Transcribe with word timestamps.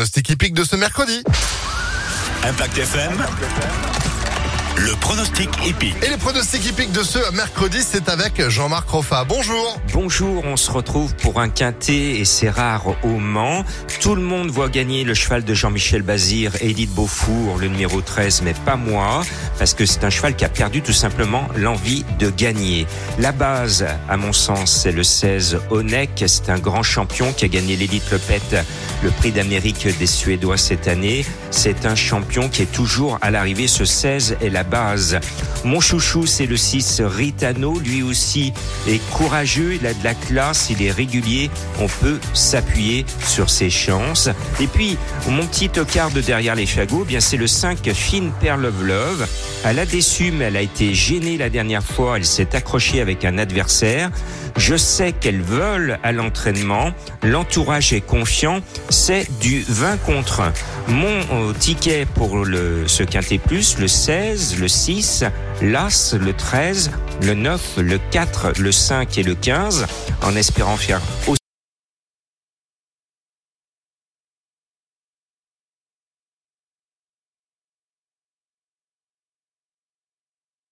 pronostic 0.00 0.30
hippique 0.30 0.54
de 0.54 0.64
ce 0.64 0.76
mercredi. 0.76 1.22
Impact 2.42 2.78
FM. 2.78 4.09
Le 4.82 4.92
pronostic 4.96 5.50
épique. 5.66 5.94
Et 6.02 6.08
les 6.08 6.16
pronostics 6.16 6.64
hippiques 6.64 6.92
de 6.92 7.02
ce 7.02 7.18
mercredi, 7.34 7.82
c'est 7.82 8.08
avec 8.08 8.48
Jean-Marc 8.48 8.88
Roffa. 8.88 9.24
Bonjour. 9.24 9.78
Bonjour, 9.92 10.42
on 10.46 10.56
se 10.56 10.70
retrouve 10.70 11.14
pour 11.16 11.38
un 11.38 11.50
quintet 11.50 12.18
et 12.18 12.24
c'est 12.24 12.48
rare 12.48 12.86
au 13.02 13.18
Mans. 13.18 13.62
Tout 14.00 14.14
le 14.14 14.22
monde 14.22 14.48
voit 14.50 14.70
gagner 14.70 15.04
le 15.04 15.12
cheval 15.12 15.44
de 15.44 15.52
Jean-Michel 15.52 16.00
Bazir, 16.00 16.52
Edith 16.62 16.94
Beaufour, 16.94 17.58
le 17.58 17.68
numéro 17.68 18.00
13, 18.00 18.40
mais 18.42 18.54
pas 18.54 18.76
moi, 18.76 19.22
parce 19.58 19.74
que 19.74 19.84
c'est 19.84 20.02
un 20.04 20.08
cheval 20.08 20.34
qui 20.34 20.46
a 20.46 20.48
perdu 20.48 20.80
tout 20.80 20.94
simplement 20.94 21.46
l'envie 21.56 22.06
de 22.18 22.30
gagner. 22.30 22.86
La 23.18 23.32
base, 23.32 23.84
à 24.08 24.16
mon 24.16 24.32
sens, 24.32 24.80
c'est 24.82 24.92
le 24.92 25.02
16 25.02 25.58
Onek. 25.68 26.24
C'est 26.26 26.48
un 26.48 26.58
grand 26.58 26.82
champion 26.82 27.34
qui 27.34 27.44
a 27.44 27.48
gagné 27.48 27.76
l'Edith 27.76 28.10
Lepette, 28.10 28.64
le 29.02 29.10
prix 29.10 29.30
d'Amérique 29.30 29.88
des 29.98 30.06
Suédois 30.06 30.56
cette 30.56 30.88
année. 30.88 31.26
C'est 31.50 31.84
un 31.84 31.96
champion 31.96 32.48
qui 32.48 32.62
est 32.62 32.72
toujours 32.72 33.18
à 33.20 33.30
l'arrivée. 33.30 33.66
Ce 33.66 33.84
16 33.84 34.38
est 34.40 34.48
la 34.48 34.64
base. 34.70 35.20
Mon 35.64 35.80
chouchou, 35.80 36.26
c'est 36.26 36.46
le 36.46 36.56
6 36.56 37.02
Ritano. 37.04 37.78
Lui 37.78 38.02
aussi 38.02 38.52
est 38.88 39.00
courageux, 39.10 39.78
il 39.80 39.86
a 39.86 39.92
de 39.92 40.02
la 40.02 40.14
classe, 40.14 40.70
il 40.70 40.82
est 40.82 40.90
régulier. 40.90 41.50
On 41.80 41.86
peut 41.86 42.18
s'appuyer 42.32 43.04
sur 43.26 43.50
ses 43.50 43.68
chances. 43.68 44.30
Et 44.60 44.66
puis, 44.66 44.96
mon 45.28 45.46
petit 45.46 45.68
tocard 45.68 46.10
de 46.10 46.20
derrière 46.20 46.54
les 46.54 46.66
fagots, 46.66 47.02
eh 47.04 47.08
bien 47.08 47.20
c'est 47.20 47.36
le 47.36 47.46
5 47.46 47.90
Fine 47.92 48.30
Pearl 48.40 48.64
of 48.64 48.82
Love. 48.82 49.26
Elle 49.64 49.78
a 49.78 49.86
déçu, 49.86 50.32
mais 50.32 50.46
elle 50.46 50.56
a 50.56 50.62
été 50.62 50.94
gênée 50.94 51.36
la 51.36 51.50
dernière 51.50 51.84
fois. 51.84 52.16
Elle 52.16 52.24
s'est 52.24 52.56
accrochée 52.56 53.00
avec 53.00 53.24
un 53.24 53.36
adversaire. 53.36 54.10
Je 54.56 54.76
sais 54.76 55.12
qu'elle 55.12 55.40
vole 55.40 55.98
à 56.02 56.12
l'entraînement. 56.12 56.92
L'entourage 57.22 57.92
est 57.92 58.00
confiant. 58.00 58.60
C'est 58.88 59.26
du 59.40 59.64
20 59.68 59.98
contre 59.98 60.40
1. 60.40 60.52
Mon 60.88 61.06
euh, 61.06 61.52
ticket 61.52 62.06
pour 62.14 62.44
le, 62.44 62.88
ce 62.88 63.02
quintet 63.02 63.38
plus, 63.38 63.78
le 63.78 63.88
16, 63.88 64.59
le 64.60 64.68
6, 64.68 65.24
l'As, 65.62 66.14
le 66.14 66.34
13, 66.34 66.90
le 67.22 67.34
9, 67.34 67.78
le 67.78 67.98
4, 68.10 68.60
le 68.60 68.72
5 68.72 69.18
et 69.18 69.22
le 69.22 69.34
15, 69.34 69.86
en 70.22 70.36
espérant 70.36 70.76
faire 70.76 71.00
aussi 71.26 71.39